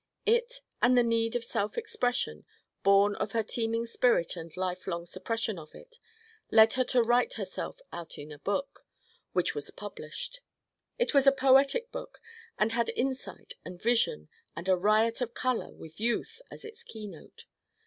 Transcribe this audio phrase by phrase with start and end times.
[0.25, 2.43] It and the need of self expression,
[2.81, 5.99] born of her teeming spirit and life long suppression of it,
[6.49, 8.87] led her to write herself out in a book,
[9.33, 10.41] which was published.
[10.97, 12.19] It was a poetic book
[12.57, 17.45] and had insight and vision and a riot of color with youth as its keynote.